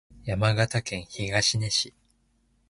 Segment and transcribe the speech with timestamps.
[0.23, 1.93] 山形県東根市